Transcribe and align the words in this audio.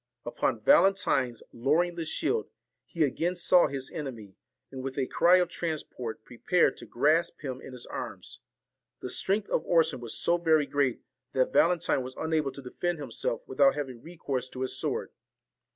Upon 0.25 0.61
Valentine's 0.61 1.43
lowering 1.53 1.93
the 1.93 2.05
shield, 2.05 2.49
he 2.85 3.03
again 3.03 3.35
saw 3.35 3.67
his 3.67 3.91
enemy, 3.91 4.35
and 4.71 4.81
with 4.81 4.97
a 4.97 5.05
cry 5.05 5.37
of 5.37 5.47
transport 5.47 6.23
prepared 6.23 6.75
to 6.77 6.87
grasp 6.87 7.41
him 7.41 7.61
in 7.61 7.71
his 7.71 7.85
arms. 7.85 8.39
The 9.01 9.11
strength 9.11 9.47
of 9.49 9.63
Orson 9.63 9.99
was 9.99 10.17
so 10.19 10.37
very 10.39 10.65
great, 10.65 11.01
that 11.33 11.53
Valentine 11.53 12.01
was 12.01 12.15
unable 12.17 12.51
to 12.53 12.63
defend 12.63 12.97
himself 12.97 13.43
without 13.47 13.75
having 13.75 14.01
recourse 14.01 14.49
to 14.49 14.61
his 14.61 14.75
sword. 14.75 15.11